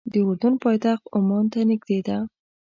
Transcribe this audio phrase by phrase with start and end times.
[0.11, 2.17] د اردن پایتخت عمان ته نږدې ده.